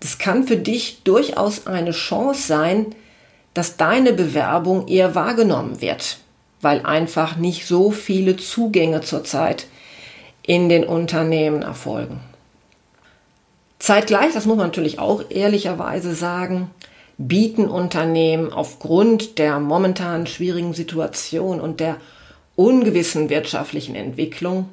das 0.00 0.18
kann 0.18 0.46
für 0.46 0.56
dich 0.56 1.02
durchaus 1.02 1.66
eine 1.66 1.90
Chance 1.90 2.46
sein, 2.46 2.86
dass 3.54 3.76
deine 3.76 4.12
Bewerbung 4.12 4.86
eher 4.86 5.16
wahrgenommen 5.16 5.80
wird, 5.80 6.18
weil 6.60 6.84
einfach 6.84 7.36
nicht 7.36 7.66
so 7.66 7.90
viele 7.90 8.36
Zugänge 8.36 9.00
zurzeit 9.00 9.66
in 10.48 10.70
den 10.70 10.84
Unternehmen 10.84 11.60
erfolgen. 11.60 12.20
Zeitgleich, 13.78 14.32
das 14.32 14.46
muss 14.46 14.56
man 14.56 14.68
natürlich 14.68 14.98
auch 14.98 15.24
ehrlicherweise 15.28 16.14
sagen, 16.14 16.70
bieten 17.18 17.68
Unternehmen 17.68 18.50
aufgrund 18.50 19.38
der 19.38 19.60
momentan 19.60 20.26
schwierigen 20.26 20.72
Situation 20.72 21.60
und 21.60 21.80
der 21.80 21.96
ungewissen 22.56 23.28
wirtschaftlichen 23.28 23.94
Entwicklung 23.94 24.70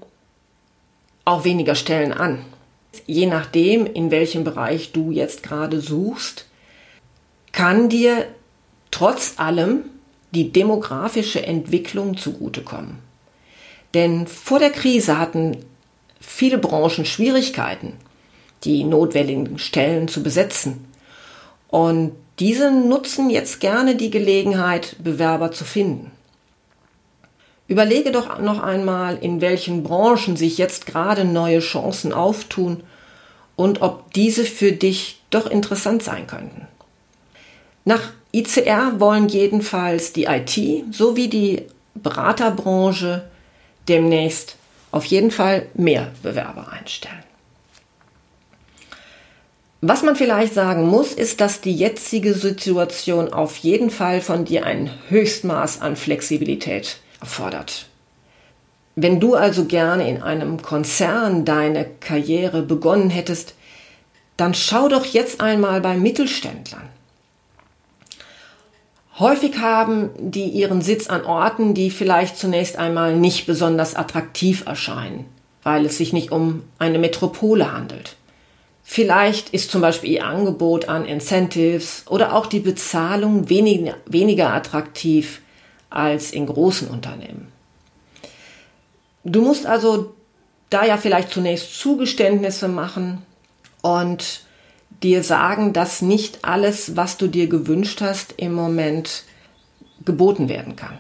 auch 1.26 1.44
weniger 1.44 1.76
Stellen 1.76 2.14
an. 2.14 2.46
Je 3.06 3.26
nachdem, 3.26 3.86
in 3.86 4.12
welchem 4.12 4.46
Bereich 4.46 4.94
du 4.94 5.12
jetzt 5.12 5.44
gerade 5.44 5.82
suchst, 5.82 6.46
kann 7.52 7.90
dir 7.90 8.26
trotz 8.92 9.34
allem 9.40 9.82
die 10.32 10.54
demografische 10.54 11.46
Entwicklung 11.46 12.16
zugutekommen. 12.16 13.05
Denn 13.96 14.28
vor 14.28 14.60
der 14.60 14.72
Krise 14.72 15.18
hatten 15.18 15.58
viele 16.20 16.58
Branchen 16.58 17.06
Schwierigkeiten, 17.06 17.94
die 18.66 18.84
notwendigen 18.84 19.58
Stellen 19.58 20.10
zu 20.10 20.22
besetzen. 20.22 20.86
Und 21.70 22.12
diese 22.40 22.72
nutzen 22.72 23.30
jetzt 23.30 23.62
gerne 23.62 23.96
die 23.96 24.12
Gelegenheit, 24.12 24.98
Bewerber 25.02 25.54
zu 25.54 25.64
finden. 25.64 26.12
Überlege 27.70 28.12
doch 28.12 28.40
noch 28.40 28.62
einmal, 28.62 29.18
in 29.18 29.40
welchen 29.40 29.84
Branchen 29.84 30.36
sich 30.36 30.58
jetzt 30.58 30.86
gerade 30.86 31.24
neue 31.24 31.60
Chancen 31.60 32.12
auftun 32.12 32.84
und 33.56 33.82
ob 33.82 34.12
diese 34.14 34.44
für 34.44 34.74
dich 34.74 35.22
doch 35.30 35.48
interessant 35.48 36.04
sein 36.04 36.28
könnten. 36.28 36.68
Nach 37.86 38.12
ICR 38.34 39.00
wollen 39.00 39.30
jedenfalls 39.30 40.12
die 40.12 40.26
IT 40.26 40.60
sowie 40.94 41.30
die 41.30 41.64
Beraterbranche 41.94 43.30
demnächst 43.88 44.58
auf 44.92 45.06
jeden 45.06 45.32
Fall 45.32 45.68
mehr 45.74 46.12
Bewerber 46.24 46.72
einstellen. 46.72 47.24
Was 49.82 50.02
man 50.02 50.16
vielleicht 50.16 50.54
sagen 50.54 50.88
muss, 50.88 51.14
ist, 51.14 51.42
dass 51.42 51.62
die 51.62 51.76
jetzige 51.76 52.34
Situation 52.34 53.32
auf 53.32 53.58
jeden 53.58 53.92
Fall 53.92 54.22
von 54.22 54.46
dir 54.46 54.66
ein 54.66 54.90
Höchstmaß 55.10 55.82
an 55.82 55.96
Flexibilität 55.96 56.98
erfordert. 57.20 57.86
Wenn 58.96 59.20
du 59.20 59.36
also 59.36 59.66
gerne 59.66 60.10
in 60.10 60.24
einem 60.24 60.62
Konzern 60.62 61.46
deine 61.46 61.86
Karriere 62.00 62.62
begonnen 62.62 63.10
hättest, 63.10 63.54
dann 64.38 64.54
schau 64.54 64.88
doch 64.88 65.06
jetzt 65.06 65.42
einmal 65.42 65.82
bei 65.82 65.98
Mittelständlern. 65.98 66.90
Häufig 69.18 69.60
haben 69.60 70.10
die 70.18 70.50
ihren 70.50 70.82
Sitz 70.82 71.08
an 71.08 71.24
Orten, 71.24 71.74
die 71.74 71.90
vielleicht 71.90 72.38
zunächst 72.38 72.78
einmal 72.78 73.16
nicht 73.16 73.46
besonders 73.46 73.96
attraktiv 73.96 74.66
erscheinen, 74.66 75.26
weil 75.64 75.86
es 75.86 75.98
sich 75.98 76.12
nicht 76.12 76.32
um 76.32 76.64
eine 76.80 77.00
Metropole 77.00 77.72
handelt. 77.72 78.18
Vielleicht 78.84 79.50
ist 79.50 79.72
zum 79.72 79.82
Beispiel 79.82 80.12
ihr 80.12 80.26
Angebot 80.26 80.90
an 80.90 81.06
Incentives 81.06 82.04
oder 82.10 82.36
auch 82.36 82.46
die 82.46 82.60
Bezahlung 82.60 83.50
weniger, 83.50 83.96
weniger 84.06 84.54
attraktiv 84.54 85.42
als 85.90 86.32
in 86.32 86.46
großen 86.46 86.90
Unternehmen. 86.90 87.48
Du 89.24 89.42
musst 89.42 89.66
also 89.66 90.14
da 90.70 90.86
ja 90.86 90.98
vielleicht 90.98 91.32
zunächst 91.32 91.80
Zugeständnisse 91.80 92.68
machen 92.68 93.22
und 93.82 94.42
dir 95.04 95.24
sagen, 95.24 95.74
dass 95.74 96.02
nicht 96.02 96.46
alles, 96.46 96.96
was 96.96 97.18
du 97.18 97.28
dir 97.28 97.48
gewünscht 97.48 98.02
hast, 98.02 98.34
im 98.38 98.54
Moment 98.54 99.24
geboten 100.04 100.50
werden 100.50 100.76
kann. 100.76 100.98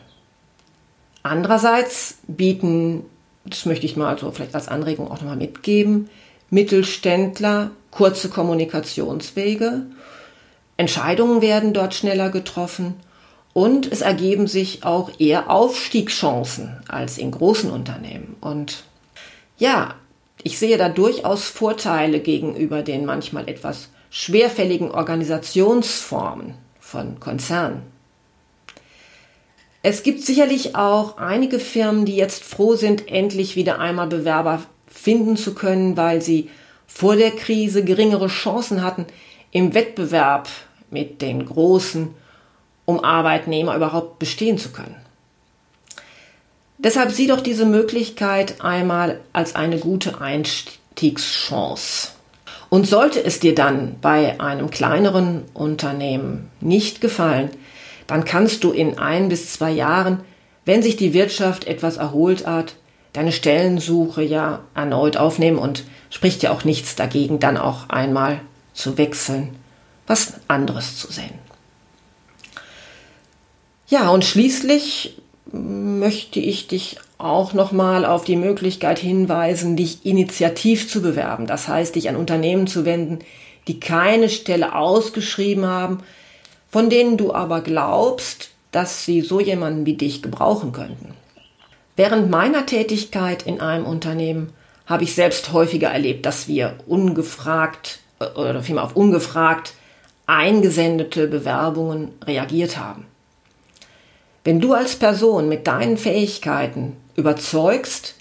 Andererseits 1.24 2.18
bieten, 2.28 3.04
das 3.46 3.66
möchte 3.66 3.86
ich 3.86 3.98
mal 3.98 4.18
so 4.18 4.32
vielleicht 4.32 4.56
als 4.56 4.68
Anregung 4.68 5.10
auch 5.10 5.22
nochmal 5.22 5.38
mitgeben, 5.38 6.10
Mittelständler 6.50 7.72
kurze 7.92 8.30
Kommunikationswege, 8.30 9.86
Entscheidungen 10.78 11.42
werden 11.42 11.74
dort 11.74 11.94
schneller 11.94 12.30
getroffen 12.30 12.96
Und 13.58 13.90
es 13.90 14.02
ergeben 14.02 14.48
sich 14.48 14.84
auch 14.84 15.10
eher 15.18 15.50
Aufstiegschancen 15.50 16.76
als 16.90 17.18
in 17.18 17.32
großen 17.32 17.72
Unternehmen. 17.72 18.36
Und 18.42 18.84
ja, 19.58 19.96
ich 20.46 20.60
sehe 20.60 20.78
da 20.78 20.90
durchaus 20.90 21.46
Vorteile 21.46 22.20
gegenüber 22.20 22.84
den 22.84 23.04
manchmal 23.04 23.50
etwas 23.50 23.90
schwerfälligen 24.12 24.92
Organisationsformen 24.92 26.54
von 26.80 27.20
Konzernen. 27.20 27.82
Es 29.82 30.04
gibt 30.04 30.22
sicherlich 30.22 30.76
auch 30.76 31.18
einige 31.18 31.58
Firmen, 31.58 32.06
die 32.06 32.16
jetzt 32.16 32.44
froh 32.44 32.76
sind, 32.76 33.10
endlich 33.10 33.56
wieder 33.56 33.80
einmal 33.80 34.06
Bewerber 34.06 34.62
finden 34.86 35.36
zu 35.36 35.56
können, 35.56 35.98
weil 35.98 36.22
sie 36.22 36.52
vor 36.86 37.16
der 37.16 37.32
Krise 37.32 37.84
geringere 37.84 38.28
Chancen 38.28 38.84
hatten 38.84 39.08
im 39.50 39.74
Wettbewerb 39.74 40.48
mit 40.92 41.24
den 41.24 41.44
Großen, 41.44 42.14
um 42.86 43.04
Arbeitnehmer 43.04 43.76
überhaupt 43.76 44.20
bestehen 44.20 44.60
zu 44.60 44.72
können. 44.72 45.05
Deshalb 46.78 47.12
sieh 47.12 47.28
doch 47.28 47.42
diese 47.42 47.66
Möglichkeit 47.66 48.62
einmal 48.62 49.22
als 49.34 49.56
eine 49.56 49.80
gute 49.80 50.20
Einstiegschance. 50.22 52.10
Und 52.70 52.88
sollte 52.88 53.24
es 53.24 53.40
dir 53.40 53.56
dann 53.56 53.96
bei 54.02 54.40
einem 54.40 54.70
kleineren 54.70 55.44
Unternehmen 55.54 56.50
nicht 56.60 57.00
gefallen, 57.00 57.50
dann 58.08 58.26
kannst 58.26 58.64
du 58.64 58.72
in 58.72 58.98
ein 58.98 59.30
bis 59.30 59.54
zwei 59.54 59.72
Jahren, 59.72 60.22
wenn 60.66 60.84
sich 60.84 60.98
die 60.98 61.14
Wirtschaft 61.14 61.66
etwas 61.68 61.98
erholt 61.98 62.46
hat, 62.46 62.76
deine 63.14 63.32
Stellensuche 63.32 64.24
ja 64.24 64.62
erneut 64.74 65.16
aufnehmen 65.16 65.58
und 65.58 65.86
spricht 66.10 66.44
ja 66.44 66.52
auch 66.52 66.66
nichts 66.66 66.96
dagegen, 66.96 67.40
dann 67.40 67.58
auch 67.58 67.88
einmal 67.90 68.42
zu 68.74 68.98
wechseln, 68.98 69.56
was 70.08 70.34
anderes 70.48 70.98
zu 70.98 71.12
sehen. 71.12 71.40
Ja, 73.88 74.10
und 74.10 74.26
schließlich 74.26 75.22
möchte 75.52 76.40
ich 76.40 76.68
dich 76.68 76.98
auch 77.18 77.54
nochmal 77.54 78.06
auf 78.06 78.24
die 78.26 78.36
Möglichkeit 78.36 79.00
hinweisen, 79.00 79.76
dich 79.76 80.06
initiativ 80.06 80.90
zu 80.90 81.02
bewerben. 81.02 81.48
Das 81.48 81.68
heißt, 81.68 81.96
dich 81.96 82.10
an 82.10 82.16
Unternehmen 82.16 82.68
zu 82.68 82.86
wenden, 82.86 83.20
die 83.68 83.80
keine 83.80 84.30
Stelle 84.30 84.76
ausgeschrieben 84.76 85.66
haben, 85.66 86.00
von 86.70 86.90
denen 86.90 87.18
du 87.18 87.34
aber 87.34 87.62
glaubst, 87.62 88.52
dass 88.72 89.06
sie 89.06 89.22
so 89.22 89.40
jemanden 89.40 89.86
wie 89.86 89.94
dich 89.94 90.22
gebrauchen 90.22 90.72
könnten. 90.74 91.14
Während 91.96 92.30
meiner 92.30 92.66
Tätigkeit 92.66 93.44
in 93.44 93.62
einem 93.62 93.86
Unternehmen 93.86 94.52
habe 94.86 95.04
ich 95.04 95.16
selbst 95.16 95.54
häufiger 95.54 95.90
erlebt, 95.90 96.26
dass 96.26 96.48
wir 96.48 96.76
ungefragt 96.86 98.00
äh, 98.20 98.26
oder 98.26 98.62
vielmehr 98.62 98.84
auf 98.84 98.96
ungefragt 98.96 99.74
eingesendete 100.28 101.28
Bewerbungen 101.28 102.12
reagiert 102.26 102.78
haben. 102.78 103.06
Wenn 104.46 104.62
du 104.62 104.72
als 104.74 104.96
Person 104.96 105.50
mit 105.50 105.68
deinen 105.68 105.98
Fähigkeiten 105.98 106.96
überzeugst, 107.16 108.14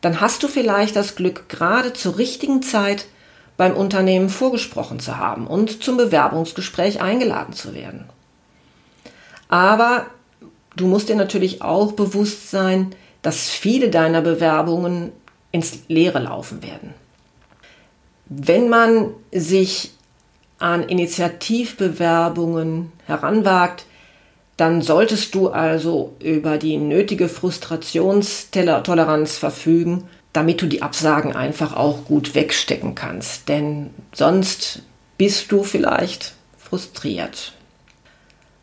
dann 0.00 0.20
hast 0.22 0.42
du 0.42 0.48
vielleicht 0.48 0.96
das 0.96 1.16
Glück, 1.16 1.50
gerade 1.50 1.92
zur 1.92 2.16
richtigen 2.18 2.62
Zeit 2.62 3.04
beim 3.58 3.76
Unternehmen 3.76 4.30
vorgesprochen 4.30 5.00
zu 5.00 5.18
haben 5.18 5.46
und 5.46 5.84
zum 5.84 5.98
Bewerbungsgespräch 5.98 7.02
eingeladen 7.02 7.52
zu 7.52 7.74
werden. 7.74 8.06
Aber 9.48 10.06
du 10.76 10.86
musst 10.86 11.10
dir 11.10 11.16
natürlich 11.16 11.60
auch 11.60 11.92
bewusst 11.92 12.50
sein, 12.50 12.94
dass 13.20 13.50
viele 13.50 13.90
deiner 13.90 14.22
Bewerbungen 14.22 15.12
ins 15.52 15.80
Leere 15.88 16.20
laufen 16.20 16.62
werden. 16.62 16.94
Wenn 18.26 18.70
man 18.70 19.10
sich 19.30 19.90
an 20.58 20.88
Initiativbewerbungen 20.88 22.92
heranwagt, 23.06 23.84
dann 24.56 24.82
solltest 24.82 25.34
du 25.34 25.48
also 25.48 26.14
über 26.20 26.58
die 26.58 26.78
nötige 26.78 27.28
Frustrationstoleranz 27.28 29.36
verfügen, 29.36 30.04
damit 30.32 30.62
du 30.62 30.66
die 30.66 30.82
Absagen 30.82 31.34
einfach 31.34 31.76
auch 31.76 32.04
gut 32.04 32.34
wegstecken 32.34 32.94
kannst. 32.94 33.48
Denn 33.48 33.90
sonst 34.12 34.82
bist 35.18 35.50
du 35.52 35.62
vielleicht 35.62 36.34
frustriert. 36.58 37.52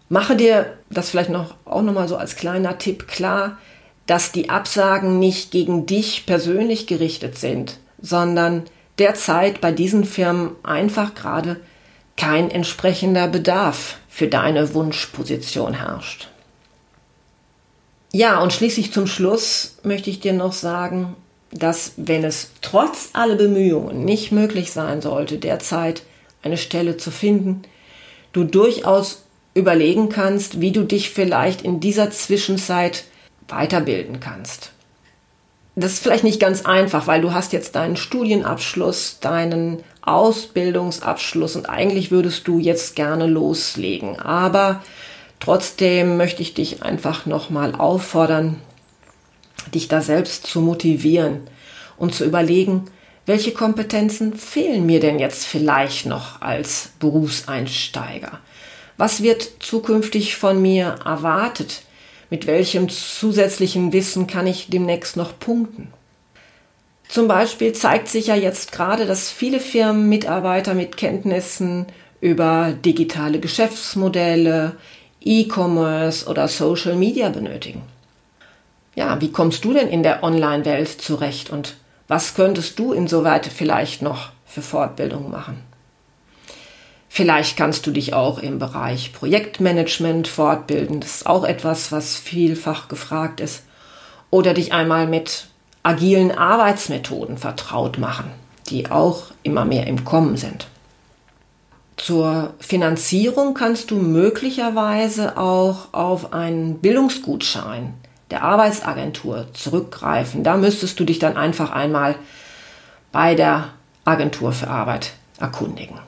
Mache 0.10 0.36
dir 0.36 0.78
das 0.90 1.10
vielleicht 1.10 1.30
noch, 1.30 1.56
auch 1.66 1.82
nochmal 1.82 2.08
so 2.08 2.18
als 2.18 2.36
kleiner 2.36 2.78
Tipp 2.78 3.08
klar, 3.08 3.58
dass 4.06 4.32
die 4.32 4.50
Absagen 4.50 5.18
nicht 5.18 5.52
gegen 5.52 5.86
dich 5.86 6.26
persönlich 6.26 6.88
gerichtet 6.88 7.38
sind, 7.38 7.80
sondern 8.02 8.64
derzeit 9.00 9.62
bei 9.62 9.72
diesen 9.72 10.04
Firmen 10.04 10.52
einfach 10.64 11.16
gerade 11.16 11.62
kein 12.18 12.52
entsprechender 12.52 13.28
Bedarf 13.28 13.98
für 14.08 14.28
deine 14.28 14.74
Wunschposition 14.74 15.74
herrscht. 15.74 16.30
Ja, 18.12 18.42
und 18.42 18.54
schließlich 18.54 18.94
zum 18.94 19.08
Schluss 19.08 19.78
möchte 19.84 20.10
ich 20.10 20.20
dir 20.20 20.34
noch 20.34 20.54
sagen, 20.54 21.16
dass 21.52 21.94
wenn 21.98 22.24
es 22.24 22.52
trotz 22.62 23.10
aller 23.14 23.36
Bemühungen 23.36 24.06
nicht 24.06 24.32
möglich 24.32 24.72
sein 24.72 25.02
sollte, 25.02 25.38
derzeit 25.38 26.04
eine 26.44 26.58
Stelle 26.58 26.98
zu 26.98 27.10
finden, 27.10 27.64
du 28.32 28.44
durchaus 28.44 29.24
überlegen 29.56 30.10
kannst, 30.10 30.62
wie 30.62 30.72
du 30.72 30.84
dich 30.84 31.10
vielleicht 31.12 31.62
in 31.62 31.80
dieser 31.80 32.12
Zwischenzeit 32.12 33.06
weiterbilden 33.48 34.20
kannst. 34.20 34.72
Das 35.76 35.94
ist 35.94 36.04
vielleicht 36.04 36.24
nicht 36.24 36.40
ganz 36.40 36.66
einfach, 36.66 37.08
weil 37.08 37.22
du 37.22 37.34
hast 37.34 37.52
jetzt 37.52 37.76
deinen 37.76 37.96
Studienabschluss, 37.96 39.18
deinen 39.20 39.84
Ausbildungsabschluss 40.04 41.56
und 41.56 41.68
eigentlich 41.68 42.12
würdest 42.12 42.48
du 42.48 42.60
jetzt 42.60 42.96
gerne 42.96 43.26
loslegen. 43.26 44.20
Aber 44.20 44.84
trotzdem 45.40 46.18
möchte 46.18 46.44
ich 46.44 46.54
dich 46.54 46.84
einfach 46.84 47.26
nochmal 47.26 47.74
auffordern, 47.74 48.62
dich 49.74 49.88
da 49.88 50.02
selbst 50.02 50.46
zu 50.46 50.62
motivieren 50.62 51.42
und 51.98 52.14
zu 52.14 52.24
überlegen, 52.24 52.86
welche 53.26 53.52
Kompetenzen 53.52 54.36
fehlen 54.36 54.86
mir 54.86 55.00
denn 55.00 55.18
jetzt 55.18 55.46
vielleicht 55.46 56.06
noch 56.06 56.42
als 56.42 56.92
Berufseinsteiger? 57.00 58.40
Was 58.98 59.24
wird 59.24 59.50
zukünftig 59.60 60.36
von 60.36 60.62
mir 60.62 60.98
erwartet? 61.06 61.84
Mit 62.30 62.48
welchem 62.48 62.90
zusätzlichen 62.90 63.94
Wissen 63.94 64.28
kann 64.28 64.48
ich 64.48 64.68
demnächst 64.70 65.18
noch 65.18 65.38
punkten? 65.40 65.94
Zum 67.08 67.28
Beispiel 67.28 67.74
zeigt 67.74 68.08
sich 68.08 68.28
ja 68.28 68.36
jetzt 68.36 68.72
gerade, 68.72 69.06
dass 69.06 69.30
viele 69.30 69.60
Firmen 69.60 70.10
Mitarbeiter 70.10 70.74
mit 70.74 70.98
Kenntnissen 70.98 71.86
über 72.22 72.72
digitale 72.72 73.40
Geschäftsmodelle, 73.40 74.78
E-Commerce 75.22 76.28
oder 76.28 76.48
Social 76.48 76.96
Media 76.96 77.30
benötigen. 77.30 77.84
Ja, 78.96 79.20
wie 79.22 79.32
kommst 79.32 79.66
du 79.66 79.74
denn 79.74 79.90
in 79.90 80.04
der 80.04 80.24
Online-Welt 80.24 80.90
zurecht 80.90 81.50
und 81.50 81.76
was 82.08 82.36
könntest 82.36 82.80
du 82.80 82.94
insoweit 82.94 83.46
vielleicht 83.46 84.02
noch 84.02 84.32
für 84.46 84.62
Fortbildung 84.62 85.32
machen? 85.32 85.73
Vielleicht 87.16 87.58
kannst 87.58 87.86
du 87.86 87.92
dich 87.92 88.16
auch 88.16 88.40
im 88.40 88.58
Bereich 88.58 89.14
Projektmanagement 89.14 90.28
fortbilden. 90.28 91.00
Das 91.00 91.18
ist 91.18 91.28
auch 91.28 91.44
etwas, 91.44 91.92
was 91.92 92.16
vielfach 92.16 92.88
gefragt 92.88 93.40
ist. 93.40 93.62
Oder 94.32 94.56
dich 94.56 94.74
einmal 94.74 95.06
mit 95.06 95.46
agilen 95.84 96.32
Arbeitsmethoden 96.32 97.38
vertraut 97.38 98.00
machen, 98.00 98.32
die 98.72 98.90
auch 98.90 99.26
immer 99.44 99.64
mehr 99.64 99.86
im 99.86 100.06
Kommen 100.06 100.38
sind. 100.38 100.66
Zur 101.98 102.56
Finanzierung 102.58 103.54
kannst 103.54 103.92
du 103.92 103.98
möglicherweise 103.98 105.38
auch 105.38 105.94
auf 105.94 106.34
einen 106.34 106.80
Bildungsgutschein 106.80 107.94
der 108.32 108.42
Arbeitsagentur 108.42 109.54
zurückgreifen. 109.54 110.44
Da 110.44 110.58
müsstest 110.58 111.00
du 111.00 111.04
dich 111.04 111.20
dann 111.20 111.38
einfach 111.38 111.70
einmal 111.70 112.16
bei 113.12 113.36
der 113.36 113.66
Agentur 114.04 114.52
für 114.52 114.68
Arbeit 114.68 115.12
erkundigen. 115.40 116.00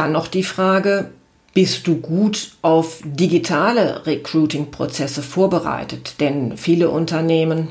Dann 0.00 0.12
noch 0.12 0.28
die 0.28 0.44
Frage, 0.44 1.10
bist 1.52 1.86
du 1.86 1.96
gut 1.96 2.52
auf 2.62 3.02
digitale 3.04 4.06
Recruiting-Prozesse 4.06 5.22
vorbereitet? 5.22 6.14
Denn 6.20 6.56
viele 6.56 6.88
Unternehmen 6.88 7.68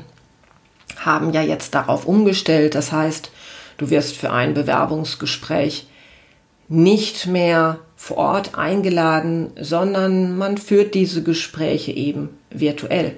haben 0.96 1.32
ja 1.32 1.42
jetzt 1.42 1.74
darauf 1.74 2.06
umgestellt. 2.06 2.76
Das 2.76 2.92
heißt, 2.92 3.32
du 3.78 3.90
wirst 3.90 4.16
für 4.16 4.30
ein 4.30 4.54
Bewerbungsgespräch 4.54 5.88
nicht 6.68 7.26
mehr 7.26 7.80
vor 7.96 8.18
Ort 8.18 8.54
eingeladen, 8.54 9.50
sondern 9.60 10.38
man 10.38 10.56
führt 10.56 10.94
diese 10.94 11.24
Gespräche 11.24 11.90
eben 11.90 12.28
virtuell. 12.50 13.16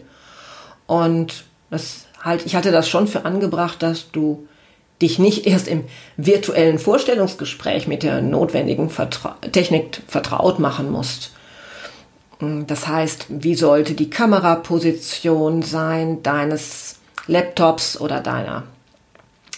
Und 0.87 1.45
das 1.69 2.07
halt, 2.19 2.47
ich 2.47 2.55
halte 2.55 2.73
das 2.73 2.89
schon 2.89 3.07
für 3.07 3.27
angebracht, 3.27 3.83
dass 3.83 4.11
du 4.11 4.49
dich 5.03 5.19
nicht 5.19 5.47
erst 5.47 5.69
im 5.69 5.85
virtuellen 6.17 6.79
Vorstellungsgespräch 6.79 7.87
mit 7.87 8.03
der 8.03 8.23
notwendigen 8.23 8.89
Vertra 8.89 9.37
Technik 9.53 10.01
vertraut 10.07 10.59
machen 10.59 10.91
musst. 10.91 11.33
Das 12.41 12.89
heißt, 12.89 13.27
wie 13.29 13.55
sollte 13.55 13.95
die 13.95 14.11
Kameraposition 14.11 15.63
sein 15.63 16.23
deines 16.23 16.97
Laptops 17.27 18.01
oder 18.01 18.21
deiner 18.21 18.65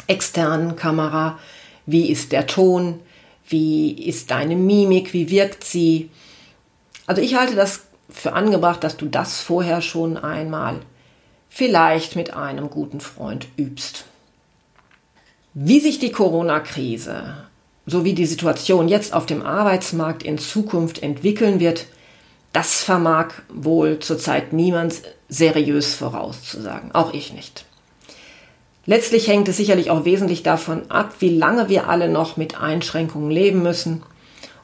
externen 0.07 0.77
Kamera? 0.77 1.39
Wie 1.87 2.11
ist 2.11 2.33
der 2.33 2.47
Ton? 2.47 3.01
Wie 3.47 3.93
ist 3.93 4.31
deine 4.31 4.57
Mimik? 4.57 5.13
Wie 5.13 5.31
wirkt 5.31 5.65
sie? 5.65 6.11
Also 7.07 7.23
ich 7.23 7.37
halte 7.37 7.55
das 7.55 7.85
für 8.11 8.33
angebracht, 8.35 8.85
dass 8.85 8.97
du 8.97 9.07
das 9.07 9.41
vorher 9.41 9.81
schon 9.81 10.17
einmal 10.19 10.81
vielleicht 11.49 12.17
mit 12.17 12.35
einem 12.35 12.69
guten 12.69 13.01
Freund 13.01 13.47
übst. 13.57 14.07
Wie 15.57 15.79
sich 15.79 16.01
die 16.01 16.11
Corona-Krise 16.11 17.37
sowie 17.87 18.15
die 18.15 18.27
Situation 18.27 18.89
jetzt 18.89 19.15
auf 19.15 19.25
dem 19.25 19.47
Arbeitsmarkt 19.47 20.25
in 20.25 20.37
Zukunft 20.37 21.01
entwickeln 21.01 21.61
wird, 21.61 21.87
das 22.53 22.83
vermag 22.83 23.29
wohl 23.49 24.01
zurzeit 24.01 24.53
niemand 24.53 25.03
seriös 25.29 25.95
vorauszusagen, 25.95 26.91
auch 26.93 27.15
ich 27.15 27.33
nicht. 27.33 27.67
Letztlich 28.85 29.29
hängt 29.29 29.47
es 29.47 29.57
sicherlich 29.57 29.91
auch 29.91 30.05
wesentlich 30.05 30.43
davon 30.43 30.91
ab, 30.91 31.15
wie 31.21 31.37
lange 31.37 31.69
wir 31.69 31.89
alle 31.89 32.09
noch 32.09 32.37
mit 32.37 32.61
Einschränkungen 32.61 33.31
leben 33.31 33.63
müssen 33.63 34.03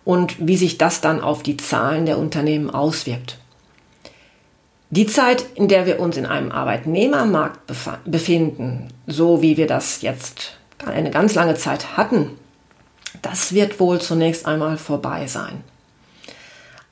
und 0.04 0.44
wie 0.44 0.56
sich 0.56 0.76
das 0.76 1.00
dann 1.00 1.20
auf 1.20 1.44
die 1.44 1.56
Zahlen 1.56 2.04
der 2.04 2.18
Unternehmen 2.18 2.68
auswirkt. 2.68 3.38
Die 4.90 5.06
Zeit, 5.06 5.46
in 5.54 5.68
der 5.68 5.86
wir 5.86 6.00
uns 6.00 6.16
in 6.16 6.26
einem 6.26 6.50
Arbeitnehmermarkt 6.50 7.60
befinden, 8.06 8.88
so 9.06 9.40
wie 9.40 9.56
wir 9.56 9.68
das 9.68 10.02
jetzt 10.02 10.59
eine 10.86 11.10
ganz 11.10 11.34
lange 11.34 11.54
Zeit 11.54 11.96
hatten, 11.96 12.38
das 13.22 13.52
wird 13.52 13.80
wohl 13.80 14.00
zunächst 14.00 14.46
einmal 14.46 14.76
vorbei 14.76 15.26
sein. 15.26 15.62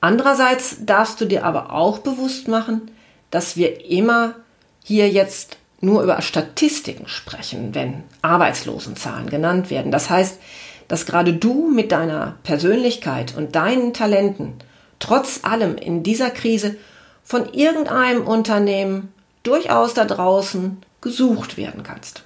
Andererseits 0.01 0.77
darfst 0.85 1.19
du 1.19 1.25
dir 1.25 1.45
aber 1.45 1.73
auch 1.73 1.99
bewusst 1.99 2.47
machen, 2.47 2.91
dass 3.31 3.57
wir 3.57 3.85
immer 3.85 4.35
hier 4.83 5.09
jetzt 5.09 5.57
nur 5.81 6.03
über 6.03 6.21
Statistiken 6.21 7.07
sprechen, 7.07 7.73
wenn 7.73 8.03
Arbeitslosenzahlen 8.21 9.29
genannt 9.29 9.69
werden. 9.69 9.91
Das 9.91 10.09
heißt, 10.09 10.39
dass 10.87 11.05
gerade 11.05 11.33
du 11.33 11.69
mit 11.69 11.91
deiner 11.91 12.35
Persönlichkeit 12.43 13.35
und 13.35 13.55
deinen 13.55 13.93
Talenten 13.93 14.55
trotz 14.99 15.41
allem 15.43 15.77
in 15.77 16.03
dieser 16.03 16.31
Krise 16.31 16.75
von 17.23 17.53
irgendeinem 17.53 18.25
Unternehmen 18.25 19.13
durchaus 19.43 19.93
da 19.93 20.05
draußen 20.05 20.81
gesucht 21.01 21.57
werden 21.57 21.83
kannst. 21.83 22.23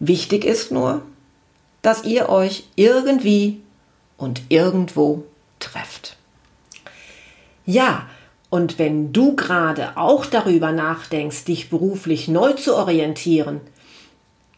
Wichtig 0.00 0.44
ist 0.44 0.70
nur, 0.70 1.02
dass 1.82 2.04
ihr 2.04 2.28
euch 2.28 2.68
irgendwie 2.76 3.60
und 4.16 4.42
irgendwo 4.48 5.24
trefft. 5.58 6.16
Ja, 7.66 8.06
und 8.50 8.78
wenn 8.78 9.12
du 9.12 9.34
gerade 9.36 9.96
auch 9.96 10.24
darüber 10.26 10.72
nachdenkst, 10.72 11.44
dich 11.44 11.70
beruflich 11.70 12.28
neu 12.28 12.52
zu 12.52 12.76
orientieren, 12.76 13.60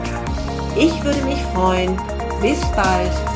Ich 0.76 1.04
würde 1.04 1.22
mich 1.22 1.40
freuen. 1.54 1.96
Bis 2.40 2.60
bald. 2.72 3.33